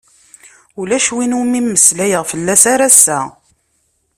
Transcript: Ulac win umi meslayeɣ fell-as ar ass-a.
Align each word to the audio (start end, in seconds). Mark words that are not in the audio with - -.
Ulac 0.79 1.07
win 1.15 1.35
umi 1.41 1.61
meslayeɣ 1.63 2.23
fell-as 2.31 2.63
ar 2.71 2.79
ass-a. 2.87 3.19